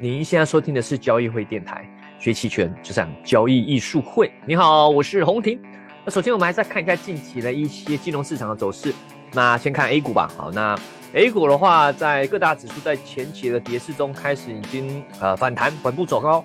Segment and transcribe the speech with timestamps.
[0.00, 1.84] 您现在收听的是交易会电台，
[2.20, 4.32] 学期权就像交易艺术会。
[4.46, 5.60] 你好，我是洪婷。
[6.04, 8.94] 那首先我们还是看一下近期的一些金融市场的走势。
[9.32, 10.30] 那先看 A 股吧。
[10.36, 10.78] 好，那
[11.14, 16.44] A 股的话，在各大指数在前期的跌势中开始已经呃反弹，稳步走高。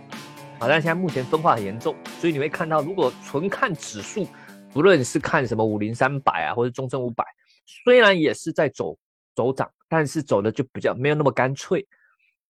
[0.58, 4.28] 好，但现在目前分化很严重，所以你会看到，如果纯看指数，
[4.72, 7.24] 不论是看什么五零三百啊，或者中证五百，
[7.84, 8.98] 虽然也是在走
[9.36, 11.86] 走涨，但是走的就比较没有那么干脆，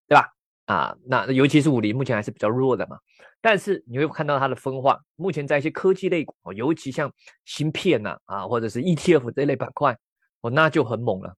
[0.08, 0.30] 对吧？
[0.66, 2.98] 啊，那尤其是五零，目前还是比较弱的嘛。
[3.42, 7.12] 但是你会看到它的分化，目前在一些科技类股，尤其像
[7.44, 9.98] 芯片呐，啊，或者是 ETF 这类板块，
[10.42, 11.36] 哦，那就很猛了。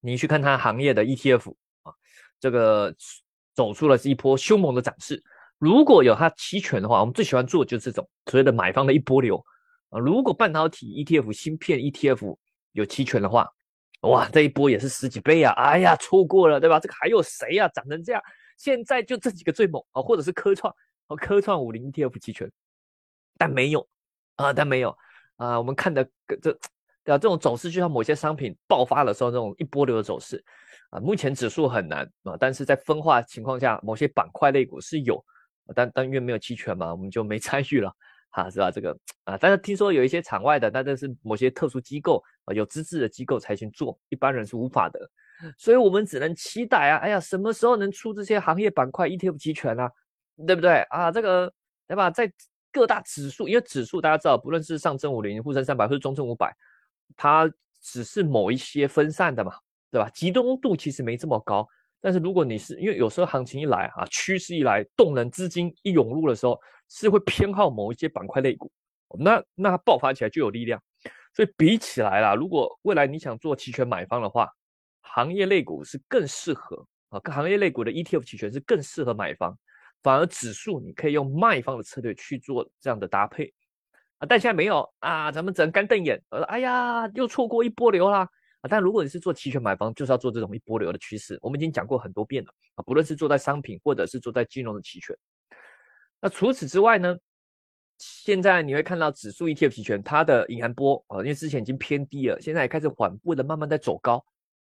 [0.00, 1.50] 你去看它行业的 ETF
[1.82, 1.92] 啊，
[2.40, 2.92] 这个
[3.54, 5.22] 走出了是一波凶猛的涨势。
[5.58, 9.36] 如果有它期权的话，我们最喜欢做就是这种所谓的买方的一波流
[9.90, 10.00] 啊。
[10.00, 12.36] 如果半导体 ETF、芯片 ETF
[12.72, 13.48] 有期权的话，
[14.00, 15.52] 哇，这一波也是十几倍啊！
[15.52, 16.80] 哎呀，错过了，对吧？
[16.80, 17.68] 这个还有谁呀？
[17.68, 18.22] 涨成这样？
[18.60, 20.74] 现在就这几个最猛啊，或者是科创
[21.08, 22.52] 和科创五零 ETF 期权，
[23.38, 23.88] 但没有
[24.36, 24.94] 啊，但没有
[25.36, 25.58] 啊。
[25.58, 26.52] 我们看的这对
[27.04, 30.44] 啊，这种走势就像某些商品爆发的时候那种一波流的走势
[30.90, 31.00] 啊。
[31.00, 35.24] 目前指数很难啊，但是在分化情况下，某些板块类股是有，
[35.74, 37.90] 但但因为没有期权嘛，我们就没 参与了
[38.28, 38.70] 哈，是吧？
[38.70, 38.94] 这个
[39.24, 45.00] 啊，但是听说有一些场外的，那这是某些特殊机构啊，有资质的机构才行做，一般人是无法的。
[45.56, 46.96] 所以我们只能期待啊！
[46.98, 49.90] 哎呀，什么时候能出这些行业板块 ETF 期权啊？
[50.46, 51.10] 对不对啊？
[51.10, 51.52] 这个
[51.86, 52.10] 对吧？
[52.10, 52.30] 在
[52.72, 56.54] 各大指数，因为指数大家知道，不论是上证五零、沪深三百或者中证五百，
[57.16, 59.52] 它只是某一些分散的嘛，
[59.90, 60.08] 对吧？
[60.10, 61.66] 集中度其实没这么高。
[62.00, 68.70] 但是如果你是因为有时候行情一来啊，趋势一来，动能资金一涌入的时候，是会偏好某一些板块类股，
[69.18, 70.82] 那那它爆发起来就有力量。
[71.34, 74.50] 所以比起来啦，如果未来你想做期权买方的话，
[75.14, 79.56] 行业类股是更适合啊，行业类股的 ETF 期权是更适合买方，
[80.02, 83.52] 反而指数你可以用卖方的策略去做这样的搭配
[84.18, 88.20] 啊，但现在没有啊，咱们只能干瞪眼，呃，哎呀，又错过一波流啦
[88.60, 88.68] 啊！
[88.68, 95.16] 但如果你是做期权买方，就是要做这种一波流的趋势，我们已经讲过很多遍了啊，不论是做在商品或者是做在金融的期权，
[96.20, 97.16] 那除此之外呢，
[97.98, 104.24] 现在你会看到指数 ETF 期权它的隐含波啊，因为之前已经偏低了，现在也开始缓步的慢慢在走高。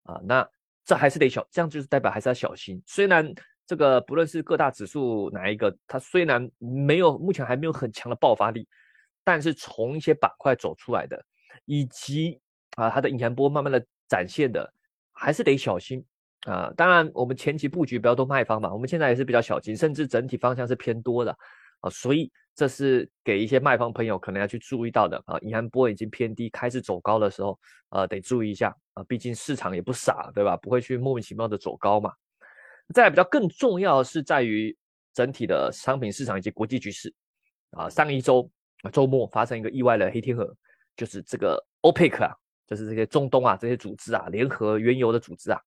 [0.08, 0.50] 啊，那
[0.86, 2.82] 这还是得小，这样就是代表还是要小心。
[2.88, 3.32] 虽然
[3.68, 8.66] 这个不论是各大指数哪一个，它虽然没有目前还没有很强的爆发力，
[9.24, 11.22] 但是从一些板块走出来的，
[11.66, 12.40] 以及
[12.78, 14.74] 啊它的隐含波慢慢的展现的，
[15.12, 16.02] 还是得小心
[16.46, 16.72] 啊。
[16.78, 21.38] 当然我们前期布局比较多卖方嘛，我们现在也是比较小心，甚至整体方向是偏多的
[21.82, 22.32] 啊，所以。
[22.58, 27.56] 这是给一些卖方朋友可能要去注意到的啊，银行波已经偏低，开始走高的时候，
[27.90, 30.58] 呃，得注意一下啊，毕竟市场也不傻，对吧？
[30.58, 32.12] 不会去莫名其妙的走高嘛。
[32.96, 34.76] 再来比较更重要的是在于
[35.14, 37.14] 整体的商品市场以及国际局势
[37.70, 37.88] 啊。
[37.88, 38.50] 上一周
[38.92, 40.52] 周末发生一个意外的黑天鹅，
[40.96, 42.36] 就是这个 OPEC 啊，
[42.66, 45.62] 就是这些中东啊这些组织啊，联合原油的组织啊，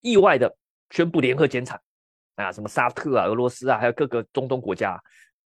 [0.00, 0.52] 意外的
[0.90, 1.80] 宣布联合减产
[2.34, 5.00] 啊，什么沙特啊、俄罗斯啊，还有各个中东国家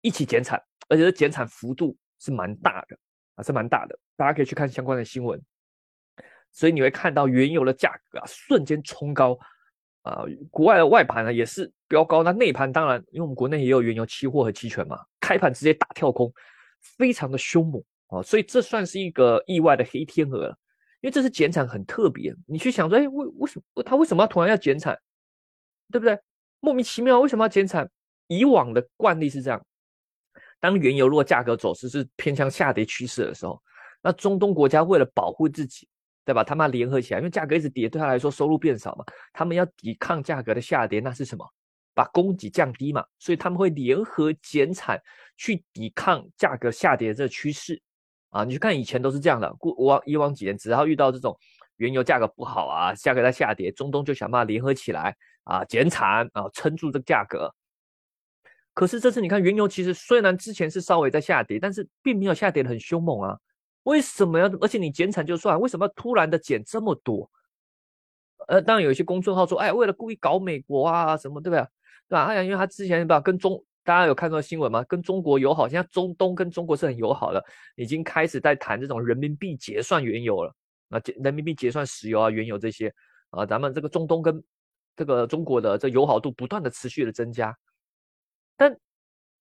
[0.03, 0.62] 一起减产。
[0.90, 2.96] 而且这减产幅度是蛮大的
[3.36, 5.41] 啊，是蛮大的，大家可以去看相关的新闻。
[6.52, 9.36] 所以你会看到原油的价格啊瞬间冲高
[10.03, 16.31] 啊，国外的外盘呢也是飙高，那内盘当然，因为我们国内也有原油期货和期权嘛，开盘直接大跳空，
[16.97, 20.58] 非常的凶猛啊，所以这算是一个意外的黑天鹅了。
[21.02, 24.97] 因为这是减产很特别，你去想说，哎，为为什么他为什么要突然要减产，
[25.92, 26.19] 对不对？
[26.59, 27.90] 莫名其妙为什么要减产？
[28.28, 29.66] 以往的惯例是这样。
[30.63, 33.62] 当原油如果价格走势是偏向下跌趋势的时候，
[34.01, 35.85] 那中东国家为了保护自己，
[36.24, 36.41] 对吧？
[36.41, 39.03] 他们联合起来，因为价格一直跌，对他来说收入变少嘛，
[39.34, 41.46] 他们要抵抗价格的下跌，那是什么？
[41.94, 44.97] 把供给降低嘛，所以他们会联合减产
[45.35, 47.81] 去抵抗价格下跌这个趋势
[48.30, 48.45] 啊！
[48.45, 51.38] 你去看以前都是这样的，过往以往几年，只要遇到这种
[51.75, 55.13] 原油价格不好啊，价格在下跌，中东就想办法联合起来
[55.44, 57.54] 啊，减产啊，撑住这个价格。
[58.74, 63.38] 可是这次你看，原油其实虽然之前是稍微在下跌，但是并没有下跌的很凶猛啊。
[63.84, 64.48] 为什么要？
[64.62, 67.30] 而且你减产就算，为什么要突然的减这么多？
[68.48, 71.62] 呃，当然有一些公众号说，哎，为了故意搞美国啊什么，对不对？
[72.10, 72.24] 对吧？
[72.25, 74.84] 哎呀，因为他之前吧跟中，大家有看到新闻吗？
[74.86, 77.44] 跟中国友好，现在中东跟中国是很友好的，
[77.75, 80.54] 已经开始在谈这种人民币结算原油了。
[80.88, 82.94] 那人民币结算石油啊、原油这些
[83.30, 84.44] 啊，咱们这个中东跟
[84.96, 87.56] 这个中国的这友好度不断的持续的增加。
[88.55, 88.77] 但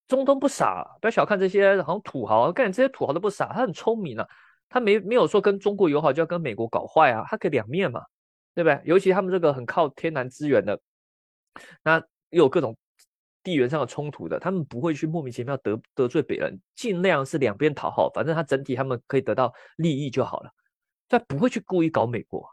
[0.09, 4.27] 中东不傻，不要小看这些好像土豪，感觉这些土豪都不傻，他很聪明啊，
[4.69, 8.03] 他没没有说跟中国友好就要跟美国搞坏啊，他可以两面嘛，
[8.55, 8.81] 对不对？
[8.85, 10.79] 尤其他们这个很靠天然资源的，
[11.83, 11.99] 那
[12.31, 12.77] 又有各种
[13.43, 20.51] 地缘上的冲突的，他们不会去莫名其妙得得罪别人，尽量是两边讨好，反正他整体他们可以得到利益就好了，
[21.09, 22.47] 他不会去故意搞美国。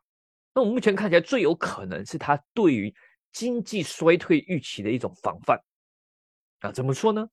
[0.54, 2.94] 那我目前看起来最有可能是他对于
[3.32, 5.60] 经济衰退预期的一种防范
[6.60, 6.72] 啊？
[6.72, 7.28] 怎么说呢？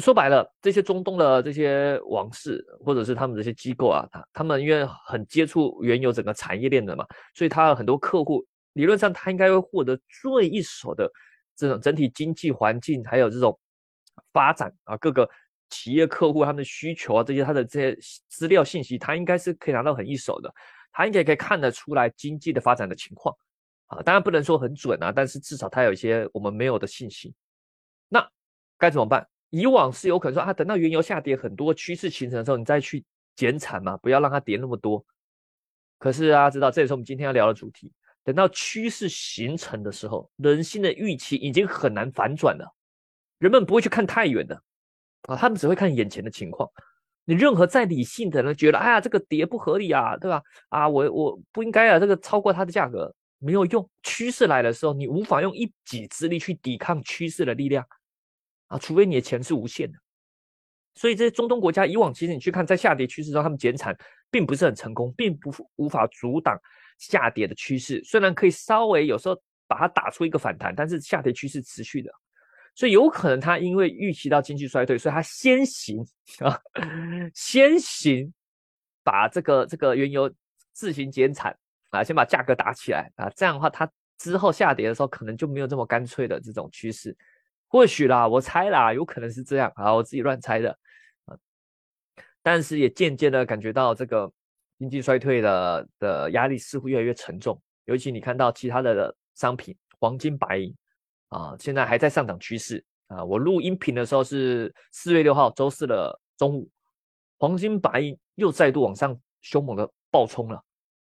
[0.00, 11.10] 说白了，这些中东的这些王室或者是他们这些机构啊，他他们因为很接触原油整个产业链的嘛，所以他很多客户理论上他应该会获得最一手的
[11.56, 13.58] 这种整体经济环境，还有这种
[14.34, 15.26] 发展啊，各个
[15.70, 17.98] 企业客户他们的需求啊，这些他的这些
[18.28, 20.54] 资料信息，他应该是可以拿到很一手的，
[20.92, 23.34] 他应该可以看得出来经济的发展的情况
[23.86, 27.34] 啊，当然不能说很准啊，但是至少他有一些我们没有的信息，
[28.78, 29.26] 该怎么办？
[29.50, 35.04] 以往是有可能说啊，等到原油下跌很多趋势形成的时候，你再去减产嘛，不要让它跌那么多。
[35.98, 37.92] 可是啊，知道这也是我们今天要聊的主题。
[38.24, 42.74] 等到趋势形成的时候，人心的预期已经很难反转了。
[43.38, 44.60] 人们不会去看太远的
[45.28, 46.68] 啊，他们只会看眼前的情况。
[47.24, 50.42] 你任何再理性的人觉得，哎呀，这个跌不合理啊，对吧？
[50.68, 53.88] 啊，我我不应该啊，这个超过它的价格没有用。
[54.02, 57.86] 趋势来的时候，你无法用一己之力去抵抗趋势的力量。
[58.68, 59.98] 啊，除非你的钱是无限的，
[60.94, 63.96] 所以这些中东国家以往其实你去看，在下跌趋势中，他们减产
[64.30, 66.58] 并不是很成功，并不无法阻挡
[66.98, 68.02] 下跌的趋势。
[68.04, 72.10] 虽然可以稍微有时候把它打出一个反弹，但是下跌趋势持续的，
[72.74, 76.04] 所以有可能他因为预期到经济衰退，所以他先行
[76.40, 76.58] 啊，
[77.34, 78.32] 先行
[79.04, 80.32] 把这个这个原油
[80.72, 81.56] 自行减产
[81.90, 83.88] 啊，先把价格打起来啊，这样的话，它
[84.18, 87.16] 之后下跌的时候可能就没有这么干脆的这种趋势。
[87.76, 90.70] 或许啦，我猜啦，有可能是这样啊，我自己乱猜的
[91.26, 91.36] 啊。
[92.42, 94.32] 但是也渐渐的感觉到这个
[94.78, 97.60] 经济衰退的的压力似乎越来越沉重。
[97.84, 100.74] 尤其你看到其他的商品，黄金、白银
[101.28, 103.22] 啊，现在还在上涨趋势啊。
[103.22, 106.66] 我录音频的时候是四月六号周四的中午，
[107.38, 110.64] 黄金、白银又再度往上凶猛的暴冲了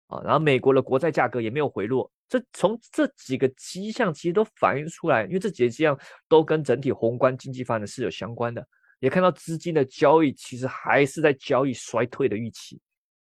[0.08, 0.20] 啊。
[0.24, 2.10] 然后美国的国债价格也没有回落。
[2.28, 8.66] 这从这几个迹象其实都反映出来，因为这几个迹象都跟整体宏观经济发展是有相关的。
[8.98, 12.80] 也看到资金的交易其实还是在交易衰退的预期，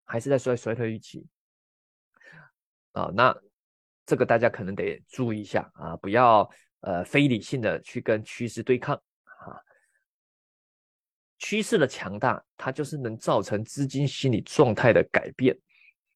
[0.05, 1.27] 还是在衰衰退预期。
[2.93, 3.35] 啊，那
[4.05, 6.49] 这个大家可能得注意一下啊，不要
[6.81, 8.95] 呃非理性的去跟趋势对抗
[9.25, 9.57] 啊。
[11.39, 15.59] 趋势的强大，它就是能造成资金心理状态的改变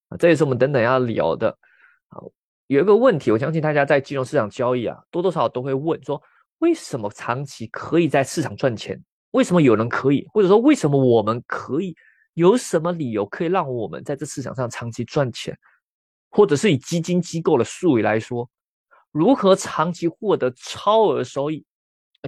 [0.08, 1.48] 啊，这也是我们等等要聊的
[2.08, 2.20] 啊。
[2.66, 6.20] 有一个问题，我相信大家在金融市场交易啊，多多少少都会问说：
[6.58, 9.00] 为什么长期可以在市场赚钱？
[9.32, 10.26] 为什么有人可以？
[10.32, 11.94] 或者说为什么我们可以？
[12.34, 15.56] 有什么理由可以让我们在这市场上长期赚钱？
[16.28, 18.46] 或者是以基金机构的术语来说，
[19.10, 21.64] 如何长期获得超额收益？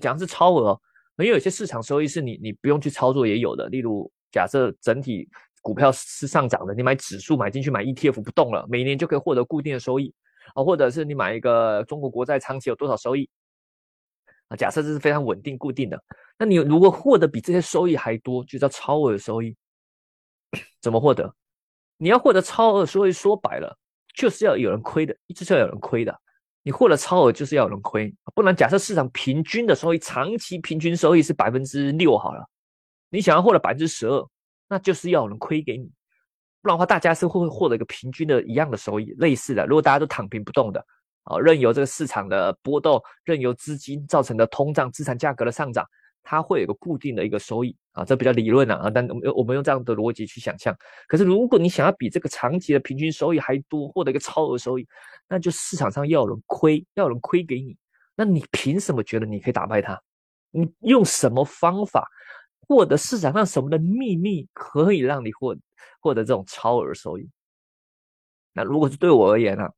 [0.00, 0.80] 讲的是超额，
[1.18, 3.68] 因为有些市场收益是你你不用去操作也有的。
[3.68, 5.28] 例如，假设整体
[5.68, 10.14] 股票是上涨的，你买指数买进去买 ETF 不动了，每年就可以获得固定的收益。
[10.54, 13.28] 啊，或者是你买一个中国国债，长期有多少收益？
[14.48, 16.02] 啊，假设这是非常稳定固定的，
[16.38, 19.54] 那你如果获得比这些收益还多，就叫超额收益。
[20.80, 21.30] 怎么获得？
[21.98, 23.76] 你要获得超额收益，说白了
[24.14, 26.18] 就是要有人亏的，一直是要有人亏的。
[26.62, 32.48] 你获得超额就是要有人亏，不然假设市场平均的收益，长期平均收益是百分之六好了，
[33.10, 34.26] 你想要获得百分之十二，
[34.68, 35.90] 那就是要有人亏给你。
[36.60, 39.64] 不然的话，大家是会获得一个平均的一样的收益，类似的。
[39.66, 40.84] 如果大家都躺平不动的，
[41.22, 45.86] 啊，任由这个市场的波动，任由资金造成的通胀、资产价格的上涨，
[46.22, 48.90] 它会有一个固定的一个收益啊，这比较理论啊啊。
[48.90, 54.86] 但我们我们用这样的逻辑去想象，可是如果你想要比这个长期的平均收益还多，获得一个超额收益，
[55.28, 57.76] 那就市场上要有人亏，要有人亏给你，
[58.16, 59.98] 那你凭什么觉得你可以打败他？
[60.50, 62.08] 你用什么方法？
[62.68, 65.56] 获得市场上什么的秘密可以让你获
[66.00, 67.28] 获得这种超额收益？
[68.52, 69.68] 那如果是对我而言呢？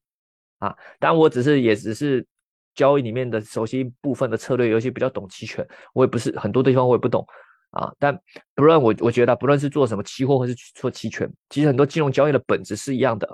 [0.59, 2.27] 啊，当然我只是也只是
[2.75, 7.27] 交易里面的熟悉部分的策略，尤其比较懂期权，我也不是很多地方我也不懂
[7.71, 7.91] 啊。
[7.99, 8.19] 但
[8.55, 13.29] 不论我我觉得不论是做什么期货或是做期权，其实很多金融交易的本质是一样的。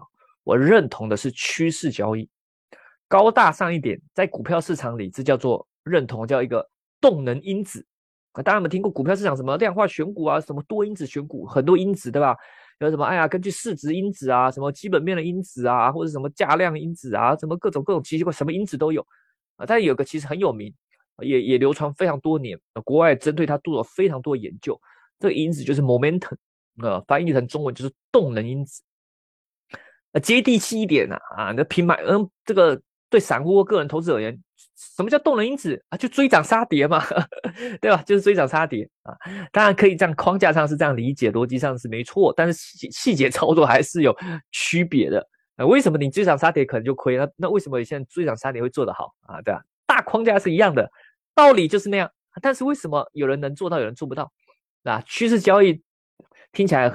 [0.44, 2.28] 我认同的是趋势交易，
[3.08, 6.68] 高大上一点，在股票市场里这叫做认同，叫一个
[7.00, 7.84] 动能因子。
[8.42, 12.36] 大家有没有听过股票市场什么量化选股啊，什么多因子选股，很多因子对吧？
[12.80, 19.00] 有什么哎呀，根据市值因子啊，什么基本面的因子啊，或者什么价量因子啊，什么各种各种奇奇怪什么因子都有
[19.56, 19.64] 啊。
[19.66, 20.74] 但有个其实很有名，
[21.22, 24.78] 也也流传非常多年，国外针对它做了非常多研究。
[25.18, 26.36] 这个因子就是 momentum，
[26.82, 28.82] 呃，翻译成中文就是动能因子。
[30.22, 32.78] 接地气一点啊，啊，那平买，嗯，这个
[33.08, 34.38] 对散户或个人投资而言，
[34.76, 35.96] 什么叫动能因子啊？
[35.96, 37.02] 就追涨杀跌嘛，
[37.80, 38.02] 对吧？
[38.06, 39.16] 就是追涨杀跌啊。
[39.50, 44.14] 当然可以这样框架上是这样理解，逻辑上是没错，但是细细节操作还是有
[44.52, 45.26] 区别的。
[45.56, 47.16] 啊，为什么你追涨杀跌可能就亏？
[47.16, 49.40] 那那为什么现在追涨杀跌会做得好啊？
[49.40, 49.62] 对吧？
[49.86, 50.90] 大框架是一样的，
[51.34, 52.10] 道理就是那样。
[52.42, 54.30] 但是为什么有人能做到，有人做不到？
[54.82, 55.82] 啊，趋势交易
[56.52, 56.92] 听起来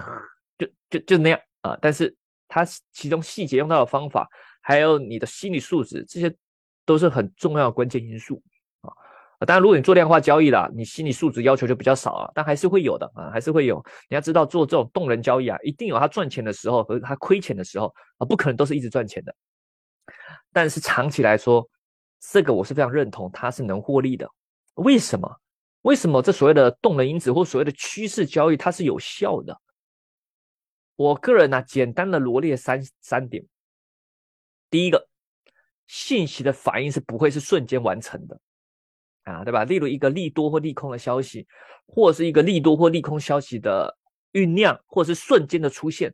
[0.58, 2.16] 就就就那样啊，但是
[2.48, 4.30] 它其中细节用到的方法，
[4.62, 6.32] 还有你的心理素质，这些
[6.86, 8.42] 都是很重要的关键因素
[8.82, 8.90] 啊。
[9.46, 13.84] 当然，如果你做量化交易啦，你心理素质要求就比较少啊，但还是会有的啊，还是会有。
[14.10, 19.36] 你要知道，做这种动能交易啊，一定有它赚钱的时候和它亏钱的时候啊，不可能都是一直赚钱的。
[20.52, 21.68] 但是长期来说，
[22.20, 24.30] 这个我是非常认同，它是能获利的。
[24.76, 25.40] 为什么？
[25.82, 29.60] 为什么这所谓的动能因子或所谓的趋势交易它是有效的？
[30.96, 33.44] 我个人呢，简单的罗列三三点。
[34.70, 35.08] 第一个，
[35.91, 38.39] 信息的反应是不会是瞬间完成的
[39.24, 39.65] 啊，对吧？
[39.65, 41.45] 例如一个利多或利空的消息，
[41.86, 43.93] 或是一个利多或利空消息的
[44.31, 46.13] 酝酿，或是瞬间的出现。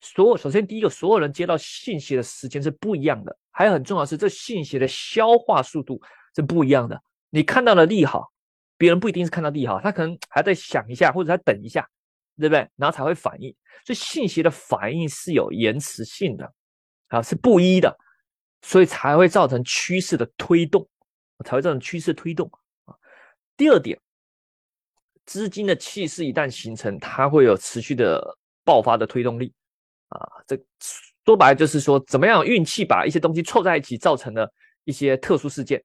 [0.00, 6.00] 所有首先第一个，所有人接到信息的时间是不一样的，还有很重要是这信息的消化速度
[6.36, 7.02] 是不一样的。
[7.30, 8.32] 你看到了利好。
[8.78, 11.88] 别人不一定是看到利好，他可能还在想一下，或者他等一下，
[12.36, 12.68] 对不对？
[12.76, 13.48] 然后才会反应。
[13.86, 16.52] 所以信息的反应是有延迟性的，
[17.08, 17.96] 啊，是不一的，
[18.66, 20.84] 所以才会造成趋势的推动，
[21.44, 22.50] 才会造成趋势推动
[22.84, 22.96] 啊。
[23.56, 23.96] 第二点，
[25.24, 28.20] 资金的气势一旦形成，它会有持续的
[28.64, 29.54] 爆发的推动力
[30.08, 30.18] 啊。
[30.48, 30.58] 这
[31.24, 35.80] 说白了就是说，怎么样运气把一些东西凑在一起，造成了一些特殊事件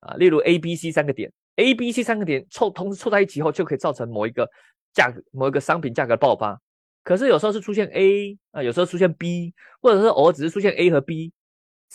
[0.00, 1.32] 啊，例如 A、B、C 三个点。
[1.54, 4.50] A、B、C 三个点凑同时凑在一起后，就可以造成某一个
[4.92, 6.60] 价格、某一个商品价格爆发。
[7.04, 11.32] 可是有时候是出现 A 啊，有时候出现 B，或者是偶尔只是出现 A 和 B，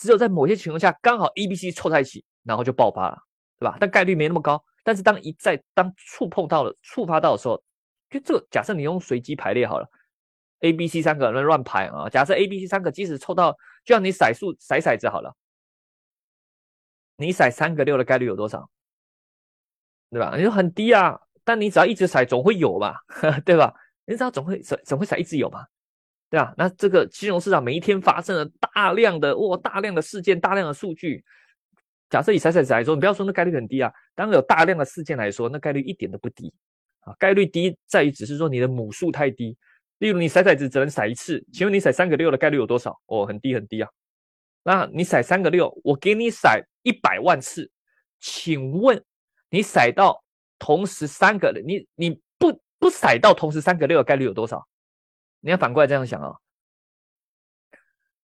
[0.00, 3.18] 只有在某些情况下刚好 A、B、C 凑在一起，然后就爆发了，
[3.58, 3.76] 对吧？
[3.78, 4.62] 但概率没那么高。
[4.82, 7.62] 但是当一再当触碰到了、触发到的时候，
[8.08, 9.86] 就这个假设你用随机排列好了
[10.60, 12.08] ，A、B、C 三个人乱排啊。
[12.08, 13.52] 假设 A、B、C 三个即使凑到，
[13.84, 15.36] 就像你骰数骰骰子好了，
[17.16, 18.70] 你骰三个六的概率有多少？
[20.10, 20.34] 对吧？
[20.36, 22.96] 你说很低啊，但你只要一直骰，总会有吧，
[23.44, 23.74] 对吧？
[24.06, 25.64] 你知道总会总总会骰，一直有嘛，
[26.30, 26.54] 对吧？
[26.56, 31.24] 那这个金融市场每一天发生了大量的哇，大量的事件，大量的数据。
[32.08, 36.52] 假设以骰骰子来说，你不要说那概率很低啊，当然有大量的事件来说，那概率一点都不低
[37.00, 37.12] 啊。
[37.18, 39.56] 概率低在于只是说你的母数太低。
[39.98, 42.98] 例如你甩骰子只能骰一次，请问你骰三个六的概率有多少？
[43.06, 43.88] 哦，很低很低啊。
[44.62, 47.70] 那你骰三个六，我给你甩一百万次，
[48.20, 49.02] 请问？
[49.50, 50.22] 你骰到
[50.58, 54.64] 同时三个，你你不不骰到同时三个六的概率有多少？
[55.40, 56.34] 你要反过来这样想啊，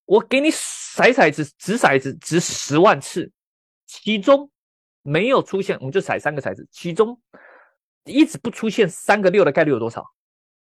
[0.05, 3.31] 我给你骰骰子，掷骰子掷十万次，
[3.85, 4.49] 其中
[5.01, 7.19] 没有出现，我们就骰三个骰子，其中
[8.05, 10.05] 一直不出现三个六的概率有多少？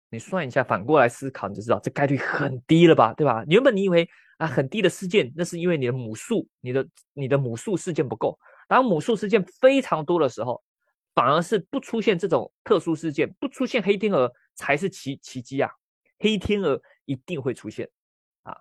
[0.08, 3.44] 你算一下，反过来思考，你就知道这概率很低了吧，对吧？
[3.48, 8.38] 原本你以为啊很低的事件，那是因为你的母数，你的你的母数事件不够。
[8.68, 10.62] 当母数事件非常多的时候，
[11.14, 15.70] 反而是不出现这种特殊事件，不出现黑天鹅才是奇奇迹啊！
[16.18, 17.88] 黑天鹅一定会出现
[18.42, 18.56] 啊！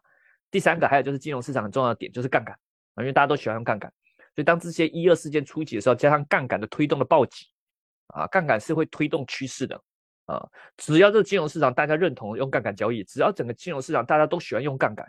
[0.52, 2.54] 第三个还有就是金融市场很重要的点就是杠杆
[2.96, 3.92] 啊，因为大家都喜欢用杠杆，
[4.34, 7.46] 所以当这些一二事件出起的时候，加上杠杆的推动的暴击
[8.08, 9.82] 啊，杠杆是会推动趋势的
[10.26, 10.48] 啊！
[10.78, 15.06] 只要这个金融市场大家认同用杠杆交易，只要整个金融市场大家都喜欢用杠杆，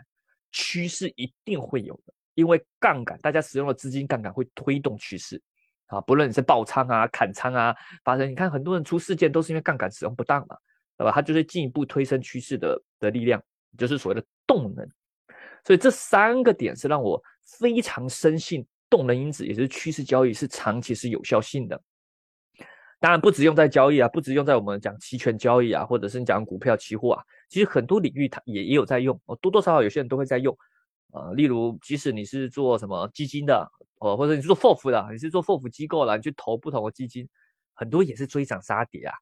[0.51, 2.13] 趋势一定会有的。
[2.35, 5.41] 因为杠杆，大家使用的资金杠杆会推动趋势
[5.87, 10.55] 啊，不论你是爆仓啊、砍仓啊，发生你看很多人出事件都是因为杠杆使用不当嘛，
[10.97, 11.11] 对吧？
[11.11, 13.41] 它就是进一步推升趋势的的力量，
[13.77, 14.87] 就是所谓的动能。
[15.63, 17.21] 所以这三个点是让我
[17.59, 21.81] 非常深信动能因子，也就是趋势交易是长期是有效性的。
[22.99, 30.57] 当然不只用在交易啊，不只用在我们讲期权交易啊，或者是讲股票期货啊，其实很多领域它也也有在用，多多少少有些人都会在用。
[31.11, 33.65] 啊，例如，即使你是做什么基金的，
[33.99, 37.27] 哦，或者你是做 FOF 的，你是做 FOF 机构了，你去投不同的基金，
[37.73, 39.13] 很多也是追涨杀跌啊，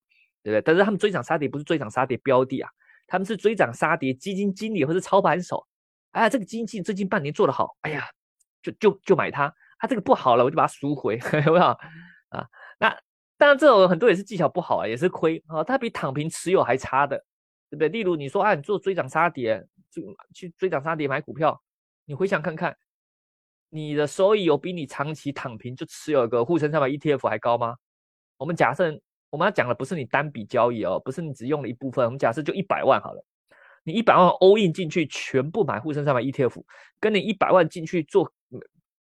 [0.46, 0.62] 对不对？
[0.62, 2.70] 但是他们追涨杀跌不是追涨杀跌标的啊，
[3.08, 5.66] 他们是追涨杀跌基金经理或者操盘手。
[6.12, 8.06] 哎呀，这个基金最近半年做得好，哎呀，
[8.62, 9.52] 就就就买它。
[9.80, 11.66] 它这个不好了，我就把它赎回， 有没有？
[11.66, 12.48] 啊，
[12.80, 12.90] 那
[13.38, 17.18] 当然这种很多也是技巧不好啊，也是亏啊，它比躺平持有还差的，
[17.70, 17.90] 对不对？
[17.90, 20.02] 例如你说啊，你做追涨杀跌，就
[20.34, 21.62] 去追涨杀跌买股票。
[22.06, 22.78] 你回想看看，
[23.70, 27.76] 你的收益有比你长期躺平就持有一个沪深三百 ETF 还高吗？
[28.38, 28.98] 我们假设
[29.36, 33.22] 我们要讲的不是你单笔交易哦，不是你只用了一部分，我们假设就一百万好了，
[33.84, 36.64] 你一百万 all in 进去全部买沪深三百 ETF，
[37.02, 38.32] 跟你一百万进去做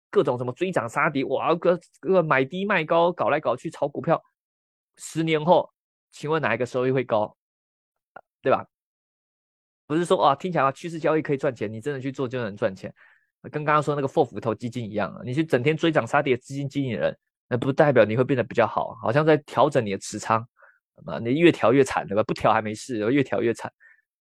[0.10, 4.20] 各种什么追涨杀跌，哇，个个买低卖高，搞来搞去炒股票，
[4.98, 5.72] 十年后，
[6.12, 7.38] 请问哪一个收益会高？
[8.42, 8.66] 对吧？
[9.86, 12.92] 不是说啊，听起来趋势交易可以赚钱，你真的去做就能赚钱，
[13.44, 17.16] 跟刚刚说那个富斧头基金一样啊，你去整天追涨杀跌，基金经理人，
[17.50, 20.40] 那不代表你会变得比较好，好像在调整你的持仓，
[21.06, 22.24] 啊，你越调越惨，对吧？
[22.24, 23.72] 不调还没事，越调越惨，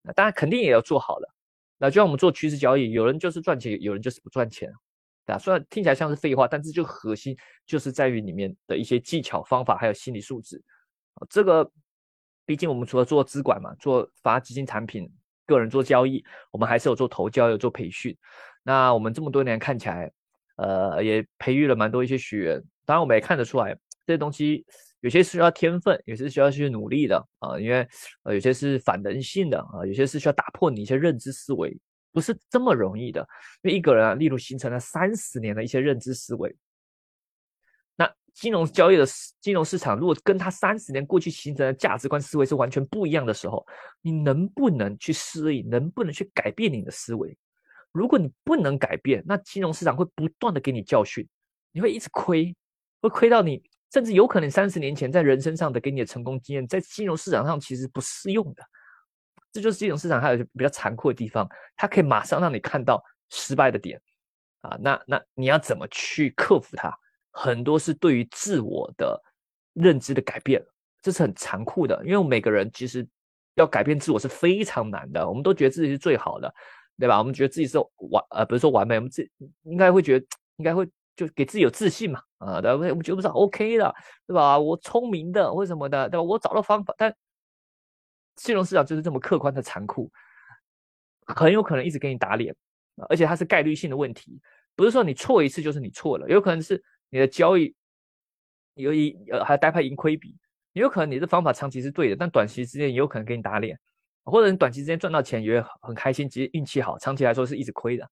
[0.02, 1.35] 那当然肯定也要做好了。
[1.79, 4.71] 那就像我们做趋势交易，有人就是赚钱，有人就是不赚钱，
[5.26, 5.38] 对吧？
[5.38, 7.37] 虽然听起来像是废话，但是就核心
[7.67, 10.62] 就是在于里面的一些技巧方法，还有心理素质。
[11.31, 11.71] 这个
[12.45, 15.11] 毕竟我们除了做资管嘛，做发基金产品。
[15.45, 18.17] 个人做交易，我们还是有做投教，有做培训。
[18.62, 20.11] 那我们这么多年看起来，
[20.57, 22.62] 呃，也培育了蛮多一些学员。
[22.85, 23.75] 当然，我们也看得出来，
[24.07, 24.65] 这些东西
[25.01, 27.59] 有些是需要天分，有些是需要去努力的啊。
[27.59, 27.87] 因为
[28.25, 31.77] 呃，有些是反人性的啊，有些是需要打破你一些认知思维，
[32.12, 33.21] 不是这么容易的。
[33.62, 36.55] 因为一个人啊，例如形成了三十年的一些认知思维。
[37.95, 39.07] 那金融交易的
[39.41, 43.65] 金融市场，如果跟他三十年过去形成的价值观思维是完全不一样的时候，
[44.01, 45.69] 你能不能去适应？
[45.69, 47.37] 能不能去改变你的思维？
[47.93, 51.29] 如果你不能改变，那金融市场会不断的给你教训，
[51.73, 52.57] 你会一直亏，
[53.03, 58.63] 会亏到你，甚至有可能三十年前在人身上的给你的成功经验，在金融市场上其实不适用的。
[59.53, 64.01] 这就是金融市场还有比较残酷的地方，它可以马上让你看到失败的点
[64.63, 66.91] 啊，那那你要怎么去克服它？
[67.33, 69.21] 很多是对于自我的
[69.75, 70.65] 认知的改变，
[71.03, 72.03] 这是很残酷的。
[72.07, 73.07] 因为每个人其实
[73.57, 75.29] 要改变自我是非常难的。
[75.29, 76.55] 我们都觉得自己是最好的，
[76.99, 77.19] 对吧？
[77.19, 79.29] 我们觉得自己是完呃，不是说完美，我们自
[79.65, 82.76] 应该会觉得应该会就给自己有自信嘛啊，对吧？
[82.88, 83.95] 我们觉得不是 OK 的，
[84.26, 84.59] 对吧？
[84.59, 86.23] 我聪明的或什么的，对吧？
[86.23, 87.14] 我找到方法，但
[88.37, 90.11] 金融市场就是这么客观的残酷，
[91.26, 92.54] 很有可能一直给你打脸，
[93.09, 94.40] 而且它是概率性的问题，
[94.75, 96.83] 不是说你错一次就是你错了，有可能是。
[97.14, 97.75] 你的交易
[98.73, 100.35] 有一呃还带派盈亏比，
[100.73, 103.79] 也有可能你的方法长期是对的，但短期之间也有可能给你打脸，
[104.25, 108.11] 或者你短期之间赚到钱也很开心，其实运气好，长期来说是一直亏的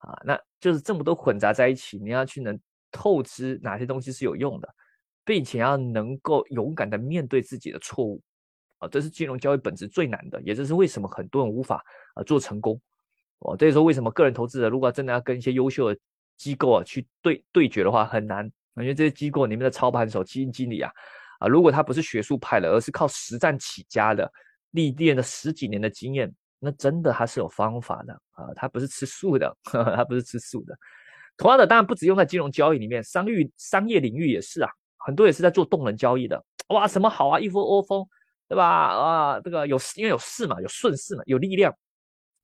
[0.00, 0.20] 啊。
[0.24, 2.58] 那就是这么多混杂在一起，你要去能
[2.90, 4.68] 透支哪些东西是有用的，
[5.24, 8.20] 并且要能够勇敢的面对自己的错误
[8.78, 11.82] 啊，这是金融交易本质最难的，也就是为什么很多人无法
[12.14, 12.80] 啊做成功
[13.38, 13.56] 哦。
[13.56, 16.00] 所以说为什么个人投资者如果真的要跟一些优秀的
[16.36, 18.44] 机构啊，去对对决的话很难，
[18.76, 20.90] 因为这些机构里面的操盘手、基金经理啊，
[21.38, 24.30] 啊，如果他不是学术派的，而是靠实战起家的，
[24.70, 30.76] 历练了十几年的经验，那真的还是有方法的啊，它不是吃素的， 它不是吃素的。
[31.36, 36.44] 同样的，当然不止用在金融交易里面，商域商业领域也是啊，很多也是在做动能交易的。
[36.68, 38.06] 哇，什么好啊，一窝窝蜂，
[38.46, 38.64] 对吧？
[38.64, 41.74] 啊，这个有因为有势嘛，有顺势嘛，有力量，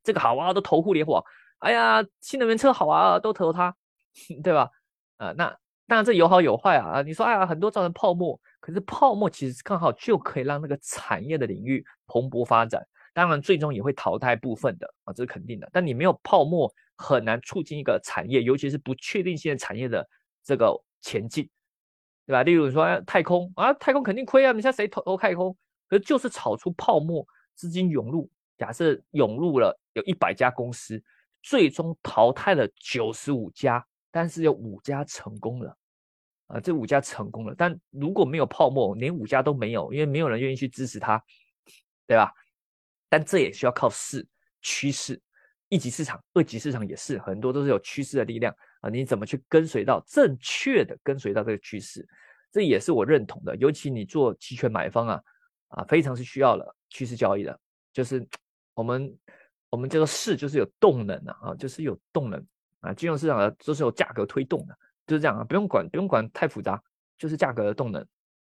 [0.02, 1.22] 这个好啊，都投互联网。
[1.58, 3.74] 哎呀，新能源车好啊，都投它。
[4.42, 4.70] 对吧？
[5.18, 5.54] 啊，那
[5.86, 7.02] 当然这有好有坏啊啊！
[7.02, 12.82] 你说哎呀，很多造成泡沫，可是泡沫其实刚好就可以让那个产业的领域蓬勃发展。
[13.16, 15.66] 当然，最终也会淘汰部分的啊，这是肯定的。
[15.72, 20.06] 但你没有泡沫，很难促进一个产业，尤其是不确定性的产业的
[20.44, 21.48] 这个前进，
[22.26, 22.42] 对吧？
[22.42, 24.52] 例如说太空啊，太空肯定亏啊！
[24.52, 25.56] 你像谁投投太空？
[25.88, 31.02] 可就是炒出泡沫，资金涌入，假设涌入了有一百家公司，
[31.42, 33.82] 最终淘汰了九十五家。
[34.10, 35.74] 但是有五家成功了，
[36.48, 37.54] 啊，这五家成功了。
[37.56, 41.22] 但如果没有泡沫，连五家都没有，因为没有人愿意去支持它，
[42.06, 42.30] 对吧？
[43.08, 44.26] 但这也需要靠势
[44.60, 45.20] 趋势，
[45.68, 48.90] 一级市场、二级市场也是很多都是有趋势的力量啊。
[48.90, 52.06] 你怎么去跟随到正确的跟随到这个趋势？
[52.50, 53.54] 这也是我认同的。
[53.56, 55.22] 尤其你做期权买方啊，
[55.68, 57.58] 啊，非常是需要了趋势交易的。
[57.92, 58.26] 就是
[58.74, 59.18] 我们
[59.70, 62.46] 我们叫做势，就是有动能啊，啊，就是有动能。
[62.80, 66.80] 啊，金融市场的都是有价格推动的，就是这样啊，不用管，不用管太复杂，
[67.18, 68.06] 就是价格的动能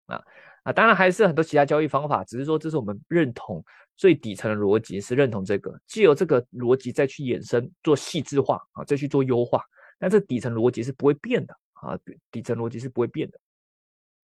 [0.07, 0.21] 啊
[0.63, 3.63] 啊，当然还是很多其他交易方法，只是说这是我们认同
[3.97, 9.61] 最底层的逻辑是认同这个，既有这个逻辑再去衍生做细致化啊，再去做优化，
[9.99, 11.97] 但这底层逻辑是不会变的啊，
[12.31, 13.39] 底层逻辑是不会变的，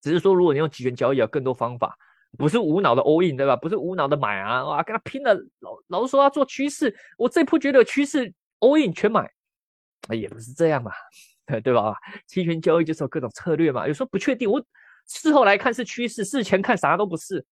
[0.02, 1.98] 只是说如果你用期权交易有更多方法，
[2.38, 3.56] 不是无脑的 all in 对吧？
[3.56, 9.30] 不是无脑的买啊，哇，跟他拼了，老老是说要做趋势，我这波觉得有趋势 all in 全买。
[10.12, 10.92] 也不是这样嘛，
[11.64, 11.94] 对吧？
[12.26, 14.64] 期权交易就是有各种策略嘛，有时候不确定，我
[15.10, 17.44] 事后来看是趋势，事前看啥都不是，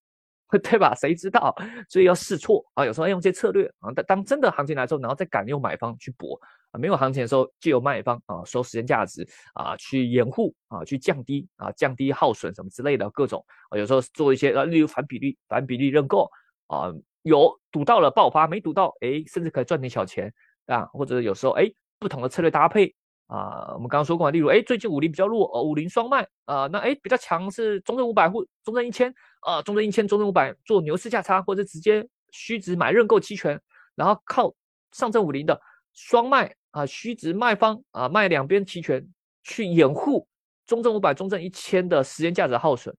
[0.64, 0.94] 对吧？
[0.96, 1.54] 谁知道？
[1.90, 3.92] 所以要试错啊，有时候要用些策略啊。
[3.92, 6.40] 当当真的行情来之后，然后再敢用买方去搏
[6.72, 13.78] 啊，没有行情的时候，就由卖方啊收时间价值啊，去掩护啊，去降低啊，降低耗损什么之类的各种啊。
[13.78, 16.30] 有时候做一些啊，例如反比例、反比例认购
[16.68, 16.94] 啊，
[17.24, 20.32] 有赌到了爆发，没赌到，哎，甚至可以赚点小钱
[20.68, 21.72] 啊，或者有时候哎。
[22.00, 22.94] 不同的策略搭配
[23.28, 33.62] 啊，我们刚刚说过，例如，哎，最近五零比较弱，哦，五零双卖啊，那哎比较强是中证五百或中证一千啊，中证一千、中证五百做牛市价差，或者直接虚值买认购期权，
[33.96, 34.54] 然后靠
[34.94, 35.60] 上证五零的
[35.94, 39.06] 双卖啊，虚值卖方啊卖两边期权
[39.44, 40.28] 去掩护
[40.66, 42.96] 中证五百、中证一千的时间价值耗损，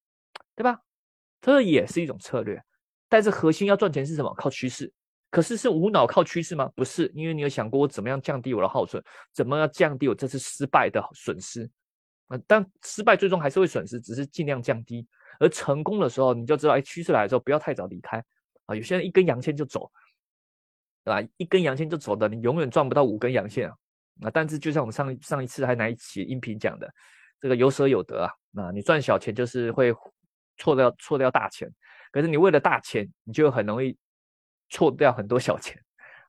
[0.54, 0.78] 对吧？
[1.40, 2.62] 这也是一种策略，
[3.08, 4.34] 但是核心要赚钱是什么？
[4.34, 4.92] 靠趋势。
[5.30, 6.70] 可是是无脑靠趋势吗？
[6.74, 11.68] 不是，因为你有想过我怎么样降低我的耗损，怎么样降低我这次失败的损失
[12.28, 12.38] 啊？
[12.46, 15.06] 但失败最终还是会损失，只是尽量降低。
[15.38, 18.24] 而成功的时候，你就知道，哎，趋势来的时候不要太早离开
[18.66, 18.74] 啊。
[18.74, 19.90] 有些人一根阳线就走，
[21.04, 21.28] 对吧？
[21.36, 23.76] 一根阳线就走的，你永远赚不到五根阳线啊。
[24.22, 26.92] 啊，但是就像我们上上一次还哪一期音频讲的，
[27.40, 28.32] 这个有舍有得啊。
[28.50, 29.92] 那你赚小钱就是会
[30.56, 31.70] 错掉错掉大钱，
[32.10, 33.94] 可是你为了大钱，你就很容易。
[34.68, 35.80] 错掉很多小钱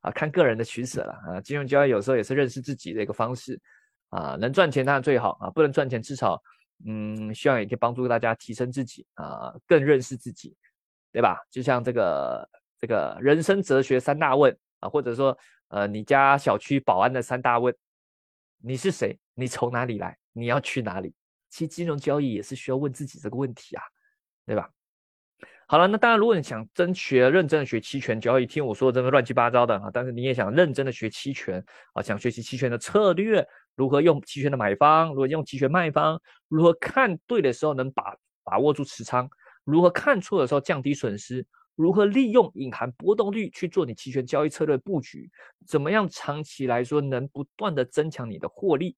[0.02, 1.42] 啊，看个人的取舍了啊。
[1.42, 3.60] 金融交易有时候也是认识自己的一个方式
[4.10, 6.42] 啊，能赚钱当然最好啊，不能赚钱至少
[6.86, 10.56] 嗯，希望也可以帮助大家提升自己啊，更认识自己，
[11.12, 11.38] 对吧？
[11.52, 12.50] 就像这个
[12.80, 17.76] 这个人生哲学三大问啊，或者说呃，你家小区保安的三大问：
[18.60, 19.20] 你是谁？
[19.34, 20.18] 你从哪里来？
[20.32, 21.14] 你要去哪里？
[21.50, 23.84] 其实金融交易也是需要问自己这个问题啊，
[24.46, 24.70] 对吧？
[25.72, 39.30] 好了，那当然，如果你想真学认真的学期权交易，听我说的这个乱七八糟的啊，但是你也想认真的学期权啊，想学习期权的策略，如何用期权的买方，如何用期权卖方，如何看对的时候能把把握住持仓，
[39.64, 45.30] 如何看错的时候降低损失，如何利用隐含波动率去做你期权交易策略布局，
[45.68, 48.96] 怎么样长期来说能不断的增强你的获利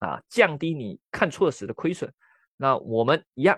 [0.00, 2.12] 啊，降低你看错时的亏损，
[2.56, 3.56] 那我们一样。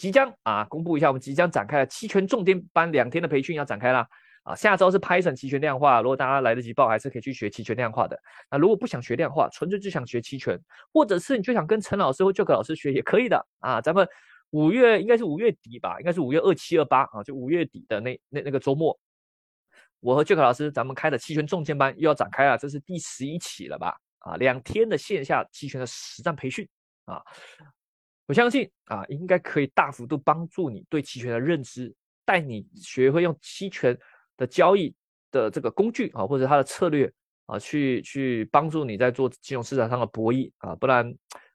[0.00, 4.08] 即将啊，公布一下，我们即将展开的期权重点班两天的培训要展开啦。
[4.42, 4.54] 啊！
[4.56, 8.18] 下周是 Python 期权量化，如果大家来得及报，还是可以去学期权量化的。
[8.50, 10.58] 那如果不想学量化，纯粹就想学期权，
[10.94, 13.82] 或者是你就想跟陈老师或 j o e 老师学也可以的啊。
[13.82, 14.08] 咱们
[14.48, 18.98] 五月应该是五月底吧，应该是五月二七二八啊，就五月底的那那那个周末，
[20.00, 23.94] 我和 j o e 老师咱们开的期权重点班又要展开了，这是第十一期了吧？
[24.20, 26.66] 啊，两天的线下期权的实战培训
[27.04, 27.22] 啊。
[28.30, 31.92] 我相信啊，应该可以大幅度帮助你对期权的认知，
[32.24, 33.98] 带你学会用期权
[34.36, 34.94] 的交易
[35.32, 37.12] 的这个工具啊，或者它的策略
[37.46, 40.76] 啊，去去帮助你在做金融市场上的博弈啊。
[40.76, 41.12] 不然，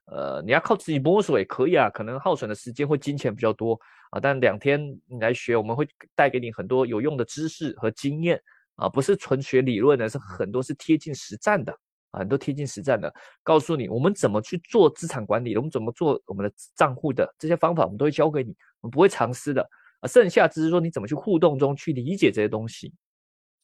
[0.08, 3.80] 呃，你要靠自己摸索也可以啊，可能耗损的时间或金钱比较多
[4.12, 4.20] 啊。
[4.20, 8.38] 但两天你来学，我们会带给你很多有用的知识和经验
[8.76, 11.74] 啊，不是纯学理论的，是很多是贴近实战的。
[12.18, 19.62] 很多贴近实战的，告诉你我们怎么去做资产管理，我们怎么做我们的账户的这些方法，我们都会教给你，我们不会藏私的。
[20.02, 22.94] 啊，剩下只是说你怎么去互动中去理解这些东西。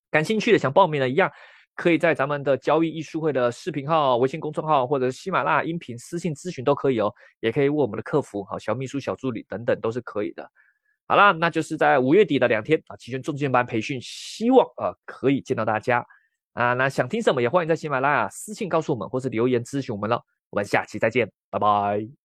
[0.10, 1.32] 感兴趣的想报名的，一样
[1.76, 10.50] 可以在咱们的交易艺术会的视频号、微信公众号或者喜马拉雅音频私信咨询都可以哦，也可以问我们的客服，好，小秘书、小助理等等都是可以的。
[11.08, 16.06] 好啦，那就是在五月底的两天啊，期权重建班培训，希望啊可以见到大家。
[16.54, 20.22] 啊，那想听什么也欢迎在喜马拉雅私信告诉我们，或是留言咨询我们了。
[20.50, 22.21] 我们下期再见，拜拜。